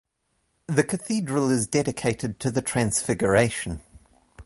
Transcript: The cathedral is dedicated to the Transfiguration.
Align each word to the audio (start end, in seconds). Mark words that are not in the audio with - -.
The 0.65 0.83
cathedral 0.83 1.51
is 1.51 1.67
dedicated 1.67 2.39
to 2.39 2.49
the 2.49 2.63
Transfiguration. 2.63 3.81